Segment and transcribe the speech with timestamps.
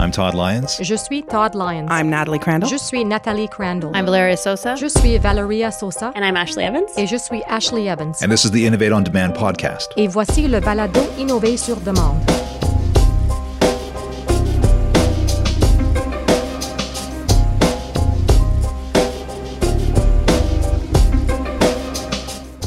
[0.00, 0.78] I'm Todd Lyons.
[0.80, 1.88] Je suis Todd Lyons.
[1.90, 2.68] I'm Natalie Crandall.
[2.70, 3.90] Je suis Nathalie Crandall.
[3.94, 4.76] I'm Valeria Sosa.
[4.76, 6.12] Je suis Valeria Sosa.
[6.14, 6.90] And I'm Ashley Evans.
[6.96, 8.22] Et je suis Ashley Evans.
[8.22, 9.92] And this is the Innovate on Demand podcast.
[9.96, 12.16] Et voici le balado Innover sur demande.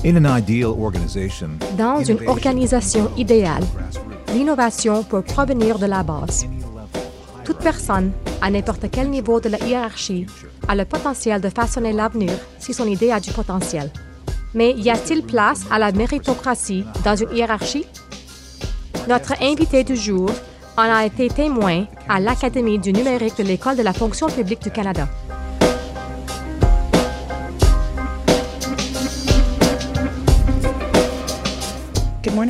[0.03, 3.63] In an ideal organization, Dans une organisation idéale,
[4.33, 6.47] l'innovation peut provenir de la base.
[7.63, 10.25] Personne, à n'importe quel niveau de la hiérarchie,
[10.67, 13.91] a le potentiel de façonner l'avenir si son idée a du potentiel.
[14.55, 17.85] Mais y a-t-il place à la méritocratie dans une hiérarchie?
[19.07, 20.31] Notre invité du jour
[20.75, 24.71] en a été témoin à l'Académie du numérique de l'École de la fonction publique du
[24.71, 25.07] Canada.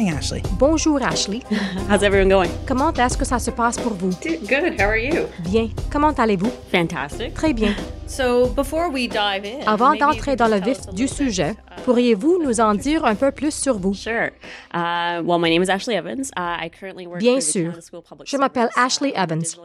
[0.02, 0.42] Morning, Ashley.
[0.58, 1.42] Bonjour Ashley.
[1.90, 2.50] How's everyone going?
[2.66, 4.10] Comment est-ce que ça se passe pour vous?
[4.48, 4.80] Good.
[4.80, 5.28] How are you?
[5.44, 5.70] Bien.
[5.92, 6.52] Comment allez-vous?
[6.72, 7.34] Fantastic.
[7.34, 7.74] Très bien.
[8.08, 12.60] So before we dive in, Avant d'entrer dans le vif du sujet, uh, pourriez-vous nous
[12.60, 13.94] en dire un peu plus sur vous?
[13.94, 14.32] Sure.
[14.74, 16.32] Uh, well, my name is Ashley Evans.
[16.36, 17.72] Uh, I currently work Bien sûr.
[18.26, 19.56] Je m'appelle Ashley uh, Evans.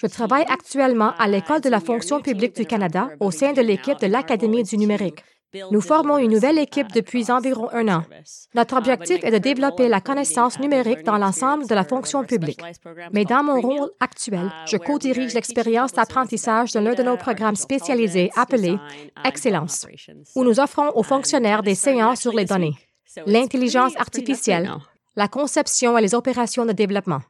[0.00, 3.60] Je travaille actuellement à Uh, l'École de la fonction publique du Canada au sein de
[3.62, 5.24] l'équipe de l'Académie du numérique.
[5.70, 8.02] Nous formons une nouvelle équipe depuis environ un an.
[8.54, 12.60] Notre but objectif est de développer la connaissance numérique dans l'ensemble de la fonction publique.
[13.12, 17.22] Mais dans mon rôle actuel, uh, je co-dirige l'expérience d'apprentissage de l'un de nos data,
[17.22, 18.78] programmes spécialisés and
[19.24, 19.86] Excellence,
[20.34, 22.76] où nous offrons aux Uh, fonctionnaires des séances sur les données,
[23.26, 24.70] l'intelligence artificielle,
[25.14, 27.20] la conception et les opérations de développement.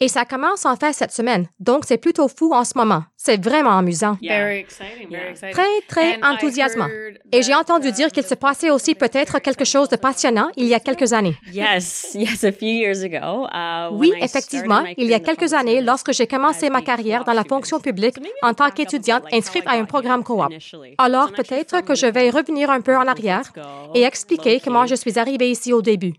[0.00, 3.04] Et ça commence en fait cette semaine, donc c'est plutôt fou en ce moment.
[3.16, 4.18] C'est vraiment amusant.
[4.20, 5.54] Very exciting, very exciting.
[5.54, 6.88] Très, très And enthousiasmant.
[7.30, 10.74] Et j'ai entendu dire qu'il se passait aussi peut-être quelque chose de passionnant il y
[10.74, 11.36] a quelques années.
[11.52, 13.46] Yes, yes, a few years ago.
[13.46, 17.44] Uh, Oui, effectivement, il y a quelques années, lorsque j'ai commencé ma carrière dans la
[17.44, 20.52] fonction publique en tant qu'étudiante inscrite I à un programme here coop.
[20.98, 23.52] Alors peut-être que je the vais revenir un peu en arrière
[23.94, 26.14] et expliquer comment je suis arrivée ici au début.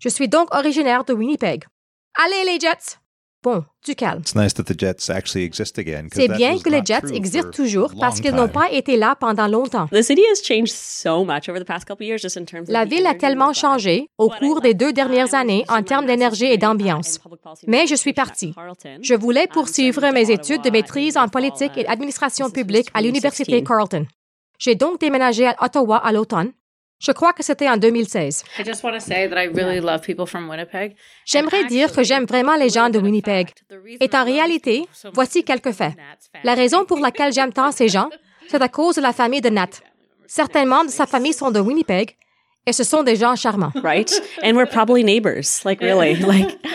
[0.00, 1.64] Je suis donc originaire de Winnipeg.
[2.14, 2.98] Allez les Jets!
[3.42, 4.20] Bon, du calme.
[4.20, 6.08] It's nice that the Jets actually exist again.
[6.10, 8.48] 'cause C'est that bien que les Jets existent for toujours a parce long qu'ils n'ont
[8.48, 8.52] time.
[8.52, 9.86] pas été là pendant longtemps.
[9.86, 12.64] The city has changed so much over the past couple of years, just in terms
[12.68, 16.44] of La ville a tellement changé au cours des deux dernières années en termes d'énergie
[16.44, 17.18] et d'ambiance.
[17.66, 18.54] Mais je suis partie.
[19.00, 23.50] Je voulais poursuivre mes études de maîtrise en politique et of- administration publique à l'Université
[23.52, 23.66] 2016.
[23.66, 24.06] Carleton.
[24.58, 26.52] J'ai donc déménagé à Ottawa à l'automne.
[27.00, 28.44] Je crois que c'était en 2016.
[28.58, 30.94] I just want to say that I really love people from Winnipeg.
[31.24, 33.48] J'aimerais dire que j'aime vraiment les gens de Winnipeg.
[34.00, 35.94] Et en réalité, voici quelques faits.
[36.44, 38.10] La raison pour laquelle j'aime tant ces gens,
[38.48, 39.70] c'est à cause de la famille de Nat.
[40.26, 42.16] Certains membres de sa famille sont de Winnipeg
[42.66, 43.72] et ce sont des gens charmants.
[43.82, 44.12] right?
[44.44, 46.58] And we're probably neighbors, like really, like.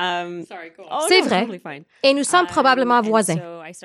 [0.00, 0.44] Um,
[0.78, 1.44] oh, C'est vrai.
[2.04, 3.34] Et nous sommes Um, probablement voisins.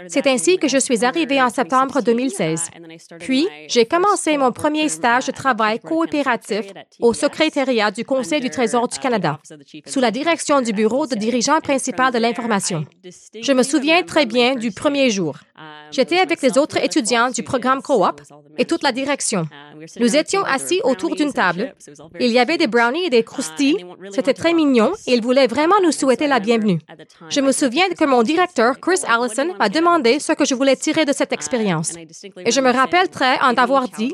[0.07, 2.69] C'est ainsi in que je suis arrivée en septembre 2016.
[2.75, 3.07] 2016.
[3.11, 6.65] uh, Puis, j'ai commencé mon premier stage de travail coopératif
[6.99, 9.39] au secrétariat du Conseil du Trésor uh, du the Canada,
[9.85, 12.85] sous la direction du Bureau de dirigeant principal de l'information.
[13.41, 15.37] Je me souviens très bien du premier jour.
[15.55, 18.21] Um, J'étais avec les autres étudiants du programme coop
[18.57, 19.43] et toute la direction.
[19.43, 21.75] Uh, Nous étions assis autour d'une table.
[22.19, 23.85] Il y avait des brownies et des Uh, croustilles.
[24.11, 26.79] C'était très mignon et ils voulaient vraiment nous souhaiter la bienvenue.
[27.29, 30.25] Je me souviens que mon directeur, Chris "Oh, what do you Allison, m'a demandé this?"
[30.27, 31.89] ce que je voulais tirer de cette Uh, expérience.
[32.47, 34.13] Et je me rappelle très en "Give me d'avoir dit,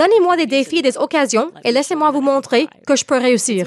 [0.00, 3.62] Donnez-moi des défis, and des occasions et laissez-moi vous montrer thrive." que je peux réussir.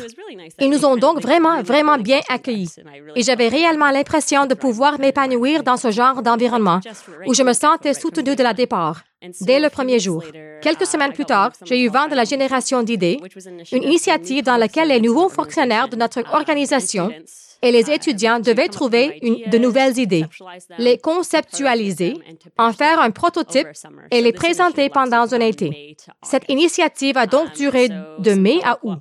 [0.63, 2.73] Ils nous ont donc vraiment, vraiment bien accueillis.
[3.17, 6.79] Et j'avais réellement l'impression de pouvoir m'épanouir dans ce genre d'environnement
[7.27, 8.97] où je me sentais soutenue de la départ.
[9.41, 10.23] Dès le premier jour.
[10.61, 13.19] Quelques semaines plus tard, j'ai eu vent de la génération d'idées,
[13.71, 17.11] une initiative dans laquelle les nouveaux fonctionnaires de notre organisation
[17.65, 20.25] et les étudiants devaient trouver de nouvelles idées,
[20.77, 22.13] les conceptualiser,
[22.57, 23.67] en faire un prototype
[24.11, 25.97] et les présenter pendant un été.
[26.21, 28.99] Cette initiative a donc duré de mai à août.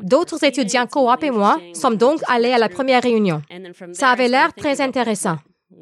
[0.00, 3.42] D'autres étudiants coop et moi sommes donc allés à la première réunion.
[3.92, 5.36] Ça avait l'air très intéressant.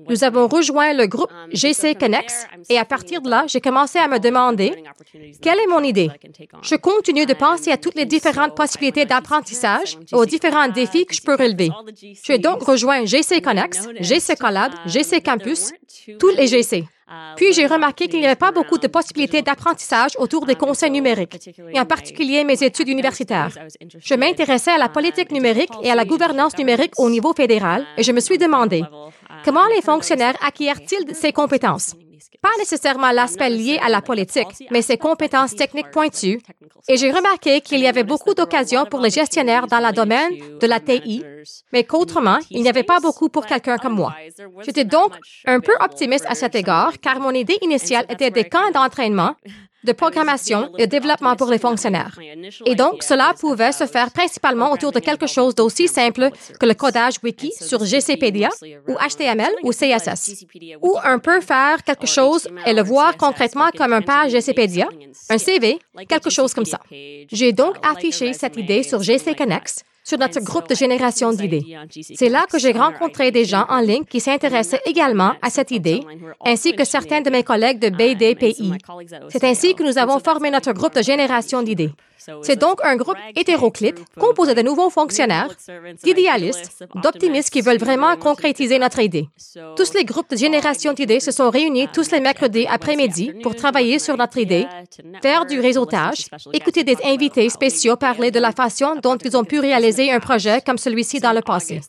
[0.09, 4.09] Nous avons rejoint le groupe GC Connex et à partir de là, j'ai commencé à
[4.09, 4.73] me demander
[5.41, 6.11] quelle est mon idée.
[6.63, 11.15] Je continue de penser à toutes les différentes possibilités d'apprentissage et aux différents défis que
[11.15, 11.71] je peux relever.
[12.25, 15.73] J'ai donc rejoint GC Connex, GC Collab, GC Campus,
[16.19, 16.85] tous les GC.
[17.37, 21.51] Puis j'ai remarqué qu'il n'y avait pas beaucoup de possibilités d'apprentissage autour des conseils numériques,
[21.73, 23.51] et en particulier mes études universitaires.
[23.99, 28.03] Je m'intéressais à la politique numérique et à la gouvernance numérique au niveau fédéral, et
[28.03, 28.83] je me suis demandé
[29.45, 31.95] comment les fonctionnaires acquièrent-ils ces compétences?
[32.43, 36.41] Pas nécessairement l'aspect lié à la politique, mais ces compétences techniques pointues,
[36.89, 40.67] Et j'ai remarqué qu'il y avait beaucoup d'occasions pour les gestionnaires dans le domaine de
[40.67, 41.25] la TI,
[41.73, 44.13] mais qu'autrement, il n'y avait pas beaucoup pour quelqu'un comme moi.
[44.65, 45.13] J'étais donc
[45.47, 49.37] un peu optimiste à cet égard, car mon idée initiale était des camps d'entraînement
[49.85, 52.19] de programmation et développement pour les fonctionnaires.
[52.67, 56.75] Et donc, cela pouvait se faire principalement autour de quelque chose d'aussi simple que le
[56.75, 58.51] codage wiki sur GCpedia
[58.89, 60.45] ou HTML ou CSS.
[60.81, 64.89] Ou un peu faire quelque chose et le voir concrètement comme un page GCpedia,
[65.29, 66.81] un CV, quelque chose comme ça.
[66.91, 69.35] J'ai donc affiché cette idée sur GC
[70.05, 71.65] sur notre groupe de génération d'idées.
[72.15, 76.01] C'est là que j'ai rencontré des gens en ligne qui s'intéressaient également à cette idée,
[76.45, 78.73] ainsi que certains de mes collègues de BDPI.
[79.29, 81.93] C'est ainsi que nous avons formé notre groupe de génération d'idées.
[82.43, 85.49] C'est donc un groupe hétéroclite composé de nouveaux fonctionnaires,
[86.03, 89.29] d'idéalistes, d'optimistes qui veulent vraiment concrétiser notre idée.
[89.77, 93.99] Tous les groupes de génération d'idées se sont réunis tous les mercredis après-midi pour travailler
[93.99, 94.67] sur notre idée,
[95.23, 99.59] faire du réseautage, écouter des invités spéciaux parler de la façon dont ils ont pu
[99.59, 101.81] réaliser un projet comme celui-ci dans le passé.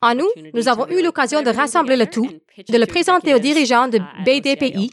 [0.00, 2.28] En nous, nous avons eu l'occasion de rassembler le tout,
[2.68, 4.90] de le présenter aux dirigeants de BDPI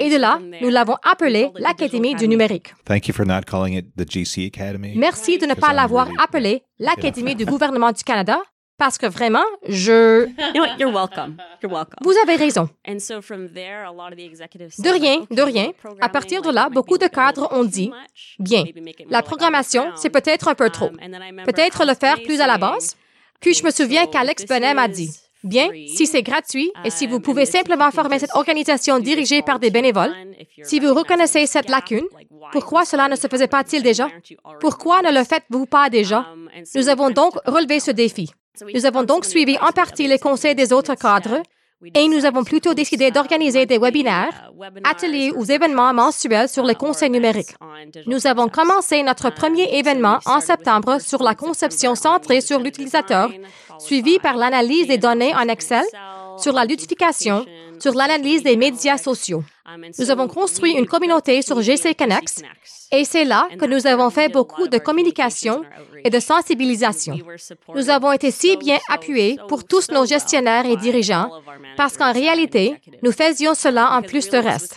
[0.00, 2.74] et de là, nous l'avons appelé l'Académie du numérique.
[2.84, 4.94] Thank you for not calling it the GC Academy.
[4.96, 8.40] Merci de ne pas l'avoir really- appelé l'Académie du gouvernement du Canada
[8.78, 10.26] parce que vraiment, je...
[10.26, 10.76] You know what?
[10.78, 11.36] You're welcome.
[11.62, 11.98] You're welcome.
[12.02, 12.70] Vous avez raison.
[12.88, 15.72] And so from there, a lot of the executives De rien, de rien.
[16.00, 17.90] À partir de là, beaucoup de cadres ont dit,
[18.38, 18.64] bien,
[19.10, 20.88] la programmation, c'est peut-être un peu trop.
[21.44, 22.96] Peut-être le faire plus à la base.
[23.40, 25.10] Puis je me souviens qu'Alex Benet m'a dit,
[25.44, 29.70] bien, si c'est gratuit et si vous pouvez simplement former cette organisation dirigée par des
[29.70, 30.14] bénévoles,
[30.62, 32.06] si vous reconnaissez cette lacune,
[32.52, 34.08] pourquoi cela ne se faisait pas-il déjà?
[34.60, 36.26] Pourquoi ne le faites-vous pas déjà?
[36.74, 38.30] Nous avons donc relevé ce défi.
[38.74, 41.42] Nous avons donc suivi en partie les conseils des autres cadres
[41.94, 44.52] et nous avons plutôt décidé d'organiser des webinaires,
[44.84, 47.54] ateliers ou événements mensuels sur les conseils numériques.
[48.06, 53.30] Nous avons commencé notre premier événement en septembre sur la conception centrée sur l'utilisateur,
[53.78, 55.84] suivi par l'analyse des données en Excel,
[56.36, 57.46] sur la ludification,
[57.78, 59.42] sur l'analyse des médias sociaux.
[59.98, 62.42] Nous avons construit une communauté sur GC Connect
[62.92, 65.62] et c'est là que nous avons fait beaucoup de communication
[66.04, 67.18] et de sensibilisation.
[67.74, 71.30] Nous avons été si bien appuyés pour tous nos gestionnaires et dirigeants
[71.76, 74.76] parce qu'en réalité, nous faisions cela en plus de reste.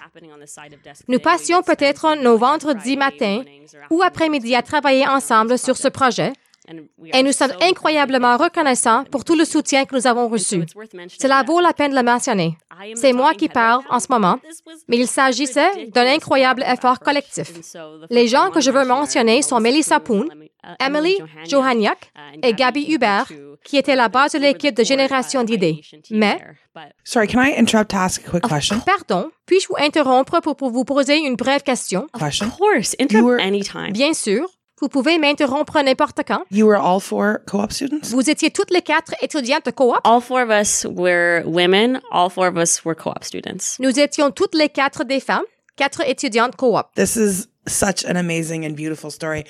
[1.08, 3.42] Nous passions peut-être nos vendredis matins
[3.90, 6.34] ou après-midi à travailler ensemble sur ce projet
[7.14, 10.64] et nous sommes incroyablement reconnaissants pour tout le soutien que nous avons reçu.
[11.20, 12.58] Cela vaut la peine de le mentionner.
[12.96, 14.40] C'est moi qui parle en ce moment,
[14.88, 17.52] mais il s'agissait d'un incroyable effort collectif.
[18.10, 20.28] Les gens que je veux mentionner sont Melissa Poon,
[20.80, 21.18] Emily
[21.48, 22.12] Johaniak
[22.42, 23.28] et Gabby Hubert,
[23.66, 25.82] qui étaient la base de l'équipe de génération d'idées.
[26.12, 26.40] Mais,
[27.04, 28.80] Sorry, can I interrupt to ask a quick question?
[28.80, 32.08] pardon, puis-je vous interrompre pour, pour vous poser une brève question?
[32.18, 32.48] Question.
[32.48, 33.92] Of course, You interrupt were- anytime.
[33.92, 34.48] Bien sûr,
[34.84, 36.44] vous pouvez m'interrompre n'importe quand.
[36.52, 38.10] You were all four co-op students?
[38.12, 39.96] Vous étiez toutes les quatre étudiantes de coop.
[40.04, 42.02] All four of us were women.
[42.12, 43.78] All four of us were co-op students.
[43.80, 45.46] Nous étions toutes les quatre des femmes,
[45.78, 46.84] quatre étudiantes coop.
[46.98, 49.46] This is such an amazing and beautiful story.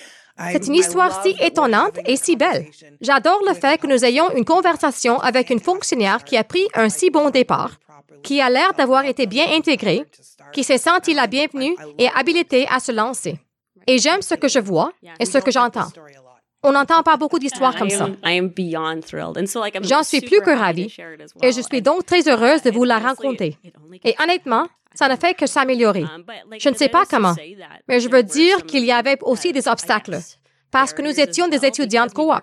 [0.51, 2.67] C'est une histoire si étonnante et si belle.
[3.01, 6.89] J'adore le fait que nous ayons une conversation avec une fonctionnaire qui a pris un
[6.89, 7.79] si bon départ,
[8.23, 10.03] qui a l'air d'avoir été bien intégrée,
[10.51, 13.39] qui s'est sentie la bienvenue et habilitée à se lancer.
[13.87, 15.87] Et j'aime ce que je vois et ce que j'entends.
[16.65, 18.07] On n'entend pas beaucoup d'histoires comme ça.
[19.81, 20.95] J'en suis plus que ravie.
[21.41, 23.57] Et je suis donc très heureuse de vous la raconter.
[24.05, 26.03] Et honnêtement, ça ne fait que s'améliorer.
[26.03, 26.23] Um,
[26.57, 27.33] Je ne sais pas comment,
[27.87, 30.19] mais je veux dire qu'il y avait aussi des obstacles.
[30.71, 32.33] Parce que nous étions des étudiantes coop.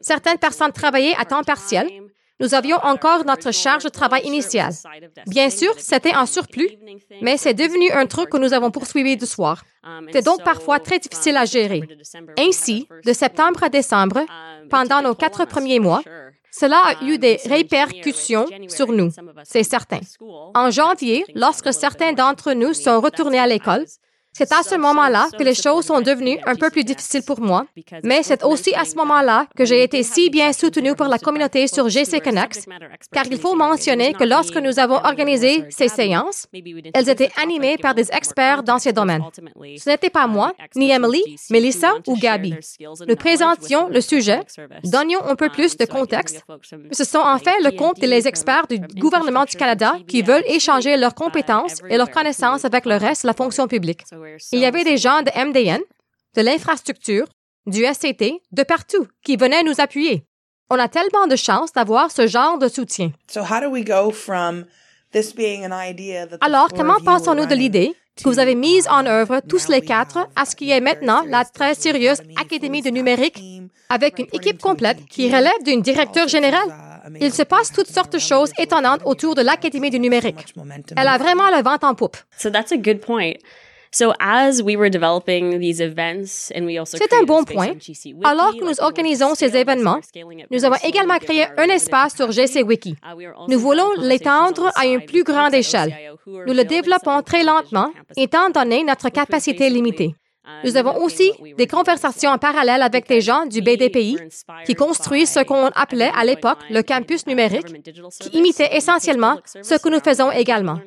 [0.00, 1.88] Certaines personnes travaillaient à temps partiel.
[2.40, 4.72] Nous avions encore notre charge de travail initiale.
[5.26, 6.70] Bien sûr, c'était en surplus,
[7.22, 9.62] mais c'est devenu un truc que nous avons poursuivi du soir.
[10.12, 11.82] C'est donc parfois très difficile à gérer.
[12.38, 14.20] Ainsi, de septembre à décembre,
[14.68, 16.02] pendant nos quatre premiers mois,
[16.50, 19.10] cela a eu des répercussions sur nous,
[19.42, 20.00] c'est certain.
[20.54, 23.84] En janvier, lorsque certains d'entre nous sont retournés à l'école,
[24.36, 27.66] c'est à ce moment-là que les choses sont devenues un peu plus difficiles pour moi,
[28.02, 31.68] mais c'est aussi à ce moment-là que j'ai été si bien soutenue par la communauté
[31.68, 32.66] sur GC Connect,
[33.12, 36.46] car il faut mentionner que lorsque nous avons organisé ces séances,
[36.94, 39.22] elles étaient animées par des experts dans ces domaines.
[39.78, 42.54] Ce n'était pas moi, ni Emily, Melissa ou Gabby.
[43.06, 44.40] Nous présentions le sujet,
[44.82, 46.44] donnions un peu plus de contexte.
[46.90, 50.96] Ce sont en fait le compte des experts du gouvernement du Canada qui veulent échanger
[50.96, 54.02] leurs compétences et leurs connaissances avec le reste de la fonction publique.
[54.52, 55.80] Il y avait des gens de MDN,
[56.36, 57.26] de l'infrastructure,
[57.66, 60.26] du SCT, de partout, qui venaient nous appuyer.
[60.70, 63.12] On a tellement de chance d'avoir ce genre de soutien.
[63.30, 64.64] So how do we go from
[66.40, 70.44] Alors, comment pensons-nous de l'idée que vous avez mise en œuvre tous les quatre à
[70.44, 73.40] ce qui est maintenant la très sérieuse Académie de numérique
[73.88, 76.68] avec une équipe complète qui relève d'une directeur générale?
[77.20, 80.54] Il se passe toutes sortes de choses étonnantes autour de l'Académie du numérique.
[80.96, 82.16] Elle a vraiment le vent en poupe.
[82.38, 83.34] So that's a good point.
[83.94, 87.74] So as we were developing these events and we also C'est un bon point.
[88.24, 90.00] Alors que nous organisons ces événements,
[90.50, 92.96] nous avons également créé un espace sur GC Wiki.
[93.48, 95.94] Nous voulons l'étendre à une plus grande échelle.
[96.26, 100.16] Nous le développons très lentement, étant donné notre capacité limitée.
[100.64, 104.18] Nous avons aussi des conversations en parallèle avec des gens du BDPI
[104.66, 107.66] qui construisent ce qu'on appelait à l'époque le campus numérique,
[108.20, 110.78] qui imitait essentiellement ce que nous faisons également,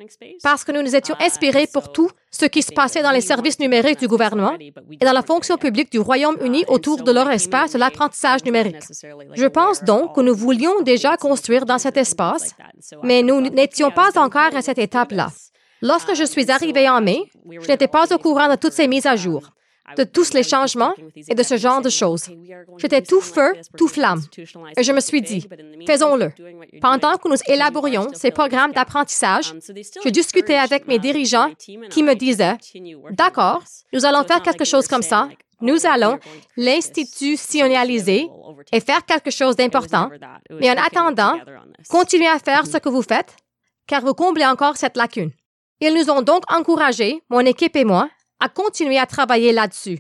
[0.44, 3.60] parce que nous nous étions inspirés pour tout ce qui se passait dans les services
[3.60, 7.80] numériques du gouvernement et dans la fonction publique du Royaume-Uni autour de leur espace de
[7.80, 8.84] l'apprentissage numérique.
[9.34, 12.54] Je pense donc que nous voulions déjà construire dans cet espace,
[13.04, 15.30] mais nous n'étions pas encore à cette étape-là.
[15.82, 19.06] Lorsque je suis arrivée en mai, je n'étais pas au courant de toutes ces mises
[19.06, 19.50] à jour,
[19.96, 20.94] de tous les changements
[21.30, 22.26] et de ce genre de choses.
[22.78, 24.22] J'étais tout feu, tout flamme.
[24.76, 25.48] Et je me suis dit,
[25.86, 26.32] faisons-le.
[26.82, 29.54] Pendant que nous élaborions ces programmes d'apprentissage,
[30.04, 31.52] je discutais avec mes dirigeants
[31.90, 32.58] qui me disaient,
[33.12, 35.30] d'accord, nous allons faire quelque chose comme ça.
[35.60, 36.20] Nous allons
[36.56, 38.28] l'institutionnaliser
[38.72, 40.10] et faire quelque chose d'important.
[40.52, 41.40] Mais en attendant,
[41.90, 43.36] continuez à faire ce que vous faites,
[43.88, 45.32] car vous comblez encore cette lacune.
[45.80, 50.00] Ils nous ont donc encouragés, mon équipe et moi, à continuer à travailler là-dessus.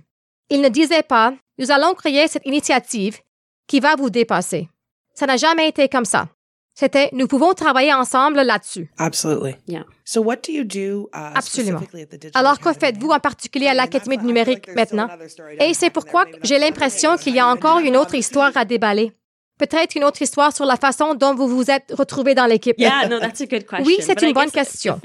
[0.49, 3.19] Ils ne disaient pas, nous allons créer cette initiative
[3.67, 4.69] qui va vous dépasser.
[5.13, 6.29] Ça n'a jamais été comme ça.
[6.73, 8.91] C'était, nous pouvons travailler ensemble là-dessus.
[8.99, 9.55] Absolutely.
[9.67, 9.83] Yeah.
[10.05, 11.79] So what do you do, uh, Absolument.
[11.79, 12.79] specifically at the Digital Alors que Academy?
[12.93, 15.07] faites-vous en particulier à And l'Académie that's- du numérique maintenant?
[15.07, 18.63] another story Et c'est pourquoi j'ai l'impression qu'il y a encore une autre histoire à
[18.63, 19.11] déballer.
[19.57, 22.75] Peut-être une autre histoire sur la façon dont vous vous êtes retrouvés dans l'équipe.
[22.77, 23.85] Yeah, no, that's a good question.
[23.85, 24.99] Oui, c'est une bonne question.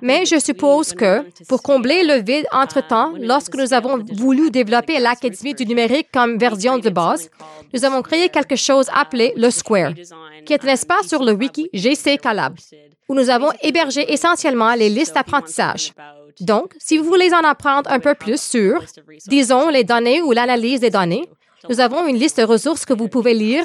[0.00, 5.54] Mais je suppose que, pour combler le vide entre-temps, lorsque nous avons voulu développer l'Académie
[5.54, 7.28] du numérique comme version de base,
[7.74, 9.92] nous avons créé quelque chose appelé le Square,
[10.44, 12.56] qui est un espace sur le wiki GC Collab,
[13.08, 15.92] où nous avons hébergé essentiellement les listes d'apprentissage.
[16.40, 18.82] Donc, si vous voulez en apprendre un peu plus sur,
[19.26, 21.28] disons, les données ou l'analyse des données,
[21.68, 23.64] nous avons une liste de ressources que vous pouvez lire,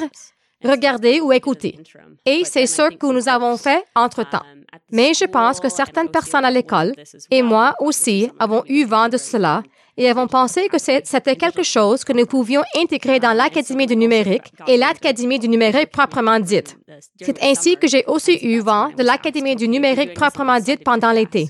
[0.63, 1.79] regarder ou écouter.
[2.25, 4.43] Et c'est ce que nous avons fait entre-temps.
[4.91, 6.93] Mais je pense que certaines personnes à l'école,
[7.29, 9.63] et moi aussi, avons eu vent de cela
[9.97, 14.53] et avons pensé que c'était quelque chose que nous pouvions intégrer dans l'Académie du numérique
[14.67, 16.77] et l'Académie du numérique proprement dite.
[17.21, 21.49] C'est ainsi que j'ai aussi eu vent de l'Académie du numérique proprement dite pendant l'été.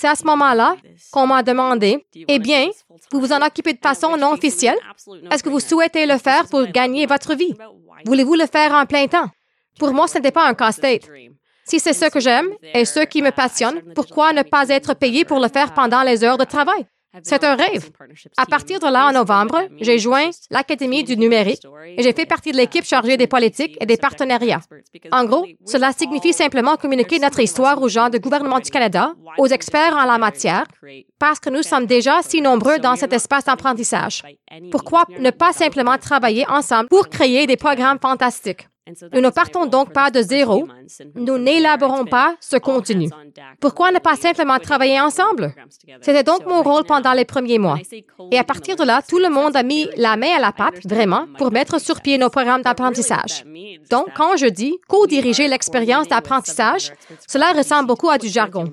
[0.00, 0.76] C'est à ce moment-là
[1.12, 2.70] qu'on m'a demandé, eh bien,
[3.12, 4.78] vous vous en occupez de façon non officielle?
[5.30, 7.54] Est-ce que vous souhaitez le faire pour gagner votre vie?
[8.06, 9.28] Voulez-vous le faire en plein temps?
[9.78, 11.06] Pour moi, ce n'était pas un casse-tête.
[11.66, 15.26] Si c'est ce que j'aime et ce qui me passionne, pourquoi ne pas être payé
[15.26, 16.86] pour le faire pendant les heures de travail?
[17.22, 17.90] C'est un rêve.
[18.36, 21.62] À partir de là, en novembre, j'ai joint l'Académie du numérique
[21.96, 24.60] et j'ai fait partie de l'équipe chargée des politiques et des partenariats.
[25.10, 29.48] En gros, cela signifie simplement communiquer notre histoire aux gens du gouvernement du Canada, aux
[29.48, 30.64] experts en la matière,
[31.18, 34.22] parce que nous sommes déjà si nombreux dans cet espace d'apprentissage?
[34.70, 38.68] Pourquoi ne pas simplement travailler ensemble pour créer des programmes fantastiques?
[39.12, 40.66] Nous ne partons donc pas de zéro.
[41.14, 43.08] Nous n'élaborons pas ce contenu.
[43.60, 45.54] Pourquoi ne pas simplement travailler ensemble?
[46.00, 47.78] C'était donc mon rôle pendant les premiers mois.
[48.30, 50.84] Et à partir de là, tout le monde a mis la main à la pâte,
[50.84, 53.44] vraiment, pour mettre sur pied nos programmes d'apprentissage.
[53.90, 56.92] Donc, quand je dis co-diriger l'expérience d'apprentissage,
[57.26, 58.64] cela ressemble beaucoup à du jargon.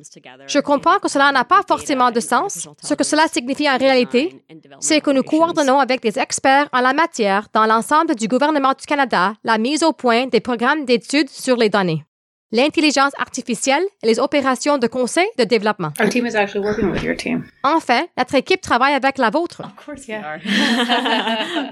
[0.47, 2.67] Je comprends que cela n'a pas forcément de sens.
[2.81, 4.43] Ce que cela signifie en réalité,
[4.79, 8.85] c'est que nous coordonnons avec des experts en la matière dans l'ensemble du gouvernement du
[8.85, 12.03] Canada la mise au point des programmes d'études sur les données,
[12.51, 15.91] l'intelligence artificielle et les opérations de conseil de développement.
[15.99, 17.43] Our team is actually working with your team.
[17.63, 19.61] Enfin, notre équipe travaille avec la vôtre.
[19.61, 20.39] Of course we are.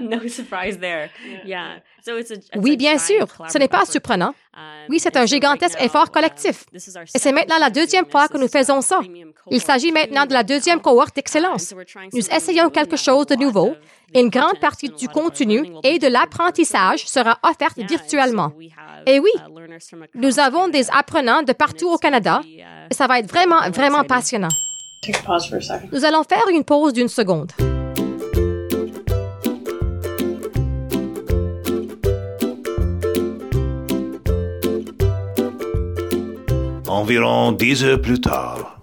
[0.02, 1.08] no surprise there.
[1.46, 1.80] Yeah.
[2.04, 4.34] So it's a, it's Oui, bien sûr, ce n'est pas surprenant.
[4.54, 6.66] Um, Oui, c'est and un gigantesque effort uh, collectif.
[6.72, 8.32] this is our Et c'est maintenant la deuxième doing fois this.
[8.32, 9.00] que nous faisons ça.
[9.50, 11.72] Il s'agit cohort maintenant de la deuxième cohorte d'excellence.
[11.74, 13.74] Nous something essayons new quelque chose de nouveau.
[14.14, 18.52] Une grande partie du contenu et de l'apprentissage sera offerte virtuellement.
[19.06, 19.30] Et oui,
[20.14, 22.40] Nous avons des apprenants de partout au Canada
[22.92, 24.48] ça va être vraiment, vraiment passionnant.
[25.92, 27.52] Nous allons faire une pause d'une seconde.
[36.88, 38.76] Environ dix heures plus tard.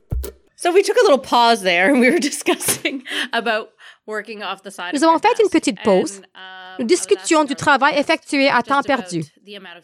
[0.56, 3.04] So we took a little pause there and we were discussing
[3.34, 3.73] about
[4.06, 9.24] Nous avons fait une petite pause uh, nous discutions du travail effectué à temps perdu.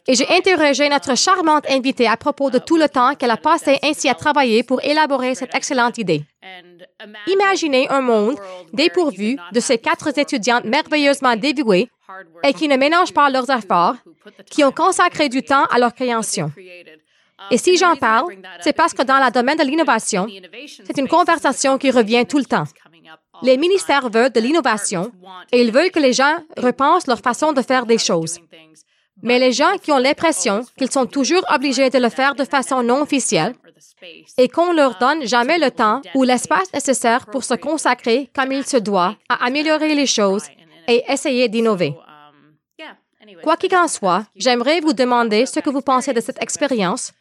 [0.07, 3.77] Et j'ai interrogé notre charmante invitée à propos de tout le temps qu'elle a passé
[3.83, 6.23] ainsi à travailler pour élaborer cette excellente idée.
[7.27, 8.37] Imaginez un monde
[8.73, 11.89] dépourvu de ces quatre étudiantes merveilleusement dévouées
[12.43, 13.95] et qui ne ménagent pas leurs efforts,
[14.49, 16.51] qui ont consacré du temps à leur création.
[17.51, 20.27] Et si j'en parle, c'est parce que dans le domaine de l'innovation,
[20.85, 22.65] c'est une conversation qui revient tout le temps.
[23.41, 25.11] Les ministères veulent de l'innovation
[25.51, 28.39] et ils veulent que les gens repensent leur façon de faire des choses.
[29.21, 32.83] Mais les gens qui ont l'impression qu'ils sont toujours obligés de le faire de façon
[32.83, 33.53] non officielle
[34.37, 38.65] et qu'on leur donne jamais le temps ou l'espace nécessaire pour se consacrer comme il
[38.65, 40.45] se doit à améliorer les choses
[40.87, 41.95] et essayer d'innover.
[43.43, 47.11] Quoi qu'il en soit, j'aimerais vous demander ce que vous pensez de cette expérience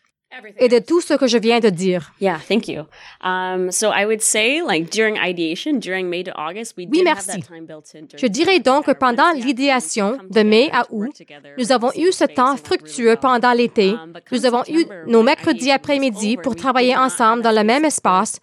[0.58, 2.12] et de tout ce que je viens de dire.
[2.20, 2.84] Yeah, thank you.
[3.24, 7.08] Um, so I would say, like during ideation, during May to August, we Oui, did
[7.08, 7.40] have merci.
[7.40, 8.06] that time built in.
[8.16, 11.10] Je dirais donc que pendant l'idéation de mai à août,
[11.56, 13.94] nous avons eu ce temps fructueux pendant l'été.
[14.30, 18.40] Nous avons eu nos mercredis après-midi pour travailler ensemble dans le même espace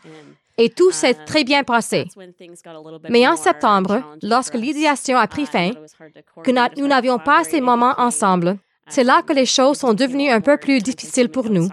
[0.58, 2.06] et tout s'est très bien passé.
[3.10, 5.72] Mais en septembre, lorsque l'idéation a pris fin,
[6.44, 10.42] que nous n'avions pas ces moments ensemble, c'est là que les choses sont devenues un
[10.42, 11.70] peu plus difficiles pour nous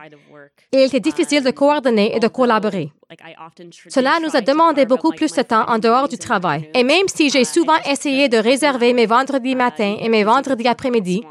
[0.75, 2.93] et il était difficile de coordonner et de collaborer.
[3.89, 6.71] Cela nous a demandé beaucoup plus de temps en dehors du travail.
[6.75, 11.23] Et même si j'ai souvent essayé de réserver mes vendredis matins et mes vendredis après-midi,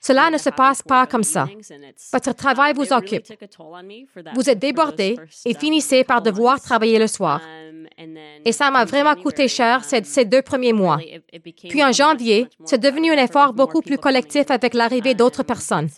[0.00, 1.46] cela ne se passe pas comme ça.
[2.12, 3.26] Votre travail vous occupe.
[4.34, 7.40] Vous êtes débordé et finissez par devoir travailler le soir.
[8.44, 10.98] Et ça m'a vraiment coûté cher ces, deux premiers mois.
[11.68, 15.88] Puis en janvier, c'est devenu un effort beaucoup plus collectif avec l'arrivée d'autres personnes.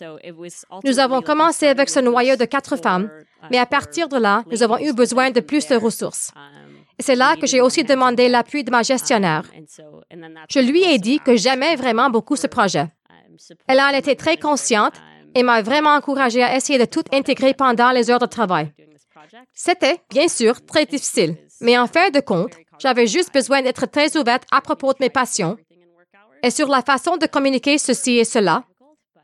[0.83, 3.09] Nous avons commencé avec ce noyau de quatre femmes,
[3.51, 6.33] mais à partir de là, nous avons eu besoin de plus de ressources.
[6.99, 9.43] C'est là que j'ai aussi demandé l'appui de ma gestionnaire.
[10.49, 12.87] Je lui ai dit que j'aimais vraiment beaucoup ce projet.
[13.67, 14.93] Elle en était très consciente
[15.35, 18.71] et m'a vraiment encouragée à essayer de tout intégrer pendant les heures de travail.
[19.53, 24.15] C'était, bien sûr, très difficile, mais en fin de compte, j'avais juste besoin d'être très
[24.17, 25.57] ouverte à propos de mes passions
[26.43, 28.63] et sur la façon de communiquer ceci et cela.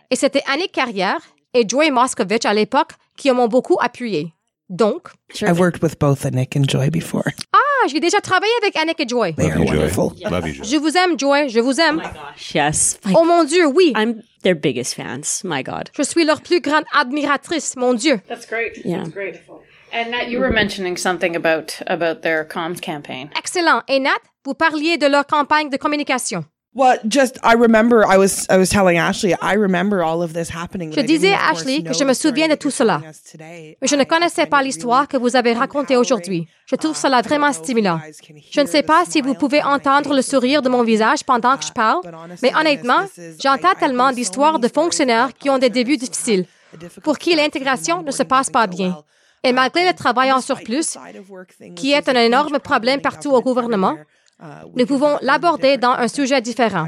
[0.09, 1.19] Et c'était Annick Carrière
[1.53, 4.33] et Joy Moscovitch à l'époque qui m'ont beaucoup appuyé.
[4.69, 5.09] Donc,
[5.41, 7.23] I've worked with both Nick and Joy before.
[7.53, 9.33] ah, j'ai déjà travaillé avec Annick et Joy.
[9.35, 9.77] They are Love you, Joy.
[9.77, 10.11] wonderful.
[10.31, 10.63] Love you, Joy.
[10.65, 12.01] Je vous aime, Joy, je vous aime.
[12.53, 12.99] Yes.
[13.05, 13.93] Like, Oh mon Dieu, oui.
[13.95, 15.41] I'm their biggest fans.
[15.43, 15.89] My God.
[15.97, 18.19] Je suis leur plus grande admiratrice, mon Dieu.
[18.27, 18.77] That's great.
[18.85, 18.99] Yeah.
[19.03, 19.35] That's great.
[19.91, 23.29] And Nat, you were mentioning something about about their comms campaign.
[23.35, 23.81] Excellent.
[23.87, 26.45] Et Nat, vous parliez de leur campagne de communication.
[26.75, 30.49] Well, just I remember I was I was telling Ashley I remember all of this
[30.49, 30.93] happening.
[30.93, 33.01] Je disais à Ashley que je me souviens de tout cela.
[33.39, 36.47] Mais je ne connaissais pas l'histoire que vous avez racontée aujourd'hui.
[36.67, 37.99] Je trouve cela vraiment stimulant.
[38.51, 41.65] Je ne sais pas si vous pouvez entendre le sourire de mon visage pendant que
[41.65, 42.01] je parle,
[42.43, 43.03] mais honnêtement,
[43.41, 46.45] j'entends tellement d'histoires de fonctionnaires qui ont des débuts difficiles,
[47.01, 48.95] pour qui l'intégration ne se passe pas bien.
[49.43, 50.97] Et malgré le travail en surplus,
[51.75, 53.97] qui est un énorme problème partout au gouvernement,
[54.75, 56.87] nous pouvons l'aborder dans un sujet différent.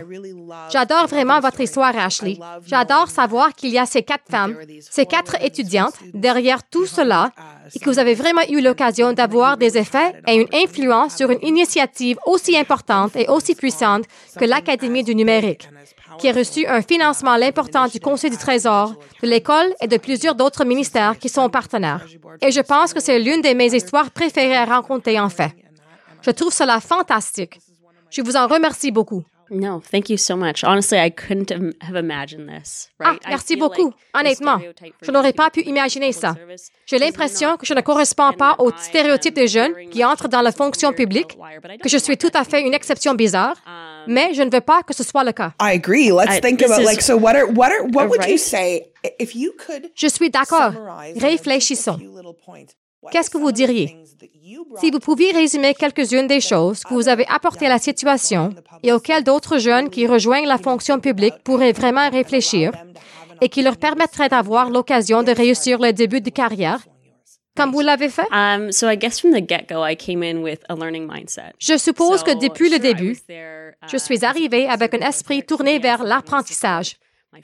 [0.71, 2.37] J'adore vraiment votre histoire, Ashley.
[2.65, 7.31] J'adore savoir qu'il y a ces quatre femmes, ces quatre étudiantes derrière tout cela
[7.75, 11.45] et que vous avez vraiment eu l'occasion d'avoir des effets et une influence sur une
[11.45, 14.05] initiative aussi importante et aussi puissante
[14.37, 15.69] que l'Académie du numérique,
[16.19, 20.35] qui a reçu un financement important du Conseil du Trésor, de l'École et de plusieurs
[20.35, 22.05] d'autres ministères qui sont partenaires.
[22.41, 25.51] Et je pense que c'est l'une de mes histoires préférées à raconter en fait.
[26.21, 27.59] Je trouve cela fantastique.
[28.09, 29.23] Je vous en remercie beaucoup.
[29.53, 30.63] No, thank you so much.
[30.63, 32.89] Honestly, I couldn't have- imagined this.
[33.01, 33.21] Ah, Right?
[33.27, 33.93] Merci beaucoup.
[34.13, 34.59] Honnêtement,
[35.01, 36.35] je n'aurais pas pu imaginer ça.
[36.85, 40.29] J'ai l'impression que je ne corresponds and pas au stéréotype des jeunes qui much entrent
[40.29, 41.37] dans la fonction publique,
[41.83, 44.83] que je suis tout à fait une exception bizarre, Um, mais je ne veux pas
[44.83, 45.51] que ce soit le cas.
[45.61, 46.09] I agree.
[46.11, 47.17] Let's think about like so.
[47.17, 48.91] What are what are what would you say?
[49.19, 50.71] If you could Je suis d'accord.
[51.17, 51.99] Réfléchissons.
[53.11, 53.87] Qu'est-ce que vous some of the diriez?
[53.87, 57.65] things that you brought Si vous pouviez résumer quelques-unes des choses que vous avez apportées
[57.65, 62.71] à la situation et auxquelles d'autres jeunes qui rejoignent la fonction publique pourraient vraiment réfléchir
[63.41, 66.79] et qui leur permettraient d'avoir l'occasion de réussir le début de carrière,
[67.57, 68.27] comme vous l'avez fait?
[68.31, 71.53] Um, so I guess from the get-go, I came in with a learning mindset.
[71.59, 75.79] Je suppose que depuis le début, there, je uh, suis arrivée avec un esprit tourné
[75.79, 76.95] vers l'apprentissage.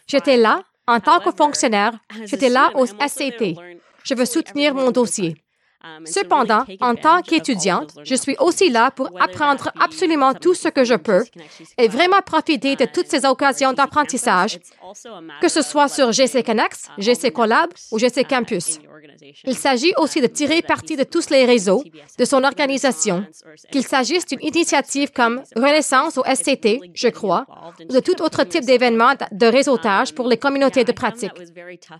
[0.07, 3.55] J'étais là en tant que fonctionnaire, j'étais là au SCT.
[4.03, 5.35] Je veux soutenir mon dossier.
[6.05, 10.95] Cependant, en tant qu'étudiante, je suis aussi là pour apprendre absolument tout ce que je
[10.95, 11.23] peux
[11.77, 14.59] et vraiment profiter de toutes ces occasions d'apprentissage,
[15.41, 18.79] que ce soit sur GC Connects, GC Collab ou GC Campus.
[19.45, 21.83] Il s'agit aussi de tirer parti de tous les réseaux,
[22.17, 23.25] de son organisation,
[23.71, 27.45] qu'il s'agisse d'une initiative comme Renaissance ou SCT, je crois,
[27.89, 31.31] ou de tout autre type d'événement de réseautage pour les communautés de pratique.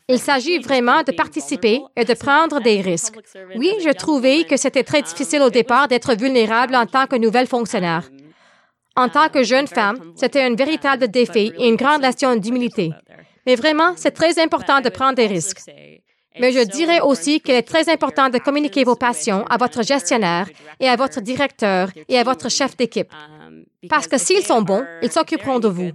[0.07, 3.15] Il s'agit vraiment de participer et de prendre des risques.
[3.55, 7.47] Oui, je trouvais que c'était très difficile au départ d'être vulnérable en tant que nouvelle
[7.47, 8.09] fonctionnaire.
[8.95, 12.91] En tant que jeune femme, c'était un véritable défi et une grande leçon d'humilité.
[13.45, 15.61] Mais vraiment, c'est très important de prendre des risques.
[16.39, 20.47] Mais je dirais aussi qu'il est très important de communiquer vos passions à votre gestionnaire
[20.79, 23.11] et à votre directeur et à votre chef d'équipe.
[23.89, 25.91] Parce que s'ils sont bons, ils s'occuperont de vous.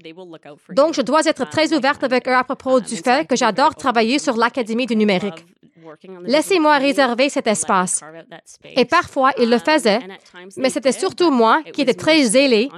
[0.70, 4.18] Donc, je dois être très ouverte avec eux à propos du fait que j'adore travailler
[4.18, 5.44] sur l'Académie du numérique.
[6.24, 8.02] Laissez-moi réserver cet espace.
[8.76, 10.00] Et parfois, il le faisait,
[10.56, 12.68] mais c'était surtout moi qui étais très zélé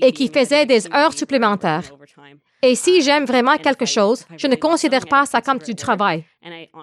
[0.00, 1.84] et qui faisait des heures supplémentaires.
[2.62, 6.24] Et si j'aime vraiment quelque chose, je ne considère pas ça comme du travail.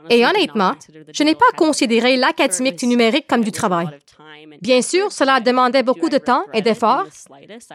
[0.09, 0.73] Et honnêtement,
[1.13, 3.87] je n'ai pas considéré l'académique du numérique comme du travail.
[4.61, 7.05] Bien sûr, cela demandait beaucoup de temps et d'efforts,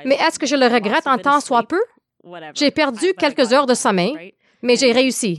[0.04, 1.80] mais est-ce que je le regrette en temps soit peu?
[2.54, 4.34] J'ai perdu quelques heures de sommeil,
[4.64, 5.38] mais j'ai réussi.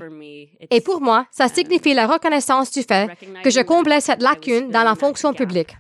[0.71, 3.09] Et pour moi, ça signifie la reconnaissance du fait
[3.43, 5.75] que je comblais cette lacune dans la fonction publique.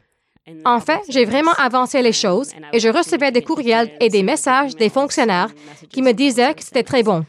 [0.65, 4.75] En fait, j'ai vraiment avancé les choses et je recevais des courriels et des messages
[4.75, 5.49] des fonctionnaires
[5.89, 7.23] qui me disaient que c'était très bon,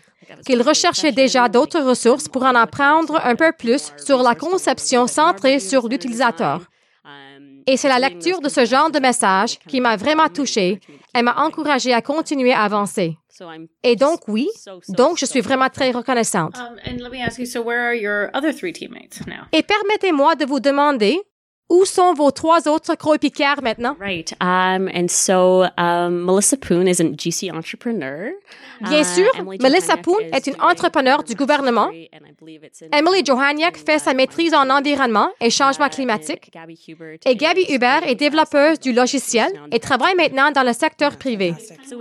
[0.44, 5.60] qu'ils recherchaient déjà d'autres ressources pour en apprendre un peu plus sur la conception centrée
[5.60, 6.62] sur l'utilisateur.
[7.66, 10.80] Et c'est la lecture de ce genre de messages qui m'a vraiment touchée
[11.16, 13.16] et m'a encouragée à continuer à avancer.
[13.82, 14.48] Et donc, oui,
[14.88, 16.56] donc je suis vraiment très reconnaissante.
[19.52, 21.20] Et permettez-moi de vous demander,
[21.68, 23.96] où sont vos trois autres coéquipières maintenant?
[24.00, 24.32] Right.
[24.40, 28.30] Um, and so, um, Melissa Poon is a GC entrepreneur.
[28.80, 31.90] Bien sûr, Uh, Melissa Poon est une entrepreneure du gouvernement.
[32.92, 36.50] Emily Johaniak fait sa maîtrise en environnement et changement climatique.
[37.24, 41.54] Et Gabby Hubert est développeuse du logiciel et travaille maintenant dans le secteur privé.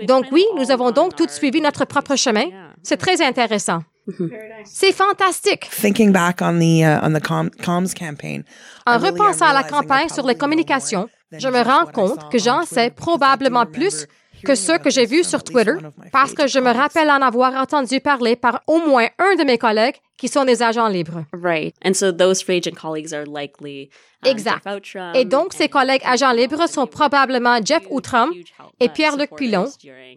[0.04, 2.46] Donc oui, nous avons donc toutes suivi notre propre chemin.
[2.84, 3.82] C'est très intéressant.
[4.66, 5.70] C'est fantastique.
[5.72, 8.44] Thinking back on the uh, on the com- comms campaign,
[8.86, 12.38] En repensant à la campagne sur les probably know communications, je me rends compte que
[12.38, 14.08] j'en sais probablement plus remember
[14.46, 15.74] que ceux que j'ai vus sur Twitter,
[16.12, 16.82] parce que je me colleagues.
[16.82, 20.64] rappelle en avoir entendu parler par au moins un de mes collègues qui sont des
[20.64, 21.26] agents libres.
[21.34, 21.76] Right.
[21.84, 23.90] And so those free agent colleagues are likely
[24.24, 24.64] um, Exact.
[24.64, 28.32] Jeff Outram Et donc, ces collègues agents libres sont probablement Jeff Outram
[28.80, 29.66] et Pierre-Luc Pilon,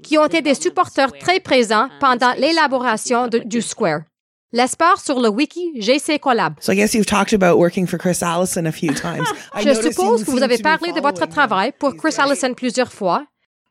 [0.03, 4.03] qui ont été des supporters très présents pendant l'élaboration du Square.
[4.51, 6.55] L'espoir sur le wiki GC Collab.
[6.61, 9.29] So I guess you've talked about working for Chris Allison a few times.
[9.55, 12.14] I Je suppose que vous avez parlé de votre travail pour Chris.
[12.19, 13.27] Allison plusieurs fois.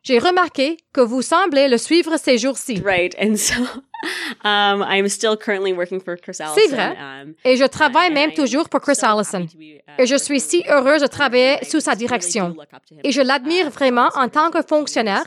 [0.08, 2.80] J'ai remarqué que vous semblez le suivre ces jours-ci.
[2.82, 3.14] Right.
[3.20, 3.56] And so
[4.42, 6.54] um, I'm still currently working for Chris Allison.
[6.56, 6.96] C'est vrai.
[6.98, 9.46] Um, Et je travaille and même toujours pour Chris Allison.
[9.60, 12.56] uh, Et je suis si heureuse de travailler sous sa direction.
[13.04, 15.26] Et je l'admire Um, vraiment en tant que fonctionnaire.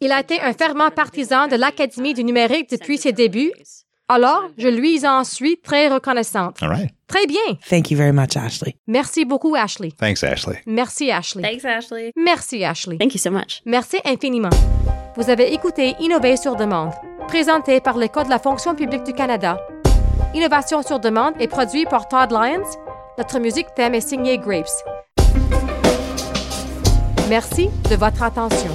[0.00, 3.52] Il a été un fervent partisan de l'Académie du numérique depuis ses débuts.
[4.08, 6.62] Alors, je lui en suis très reconnaissante.
[6.62, 6.90] All right.
[7.06, 7.56] Très bien.
[7.70, 8.76] Thank you very much, Ashley.
[8.86, 9.92] Merci beaucoup, Ashley.
[9.92, 10.60] Thanks, Ashley.
[10.66, 11.42] Merci, Ashley.
[11.42, 12.12] Thanks, Ashley.
[12.14, 12.98] Merci, Ashley.
[12.98, 13.62] Thank you so much.
[13.64, 14.50] Merci infiniment.
[15.16, 16.90] Vous avez écouté Innover sur demande,
[17.28, 19.58] présenté par l'École de la fonction publique du Canada.
[20.34, 22.68] Innovation sur demande est produit par Todd Lyons.
[23.16, 24.66] Notre musique thème est signée Grapes.
[27.30, 28.70] Merci de votre attention.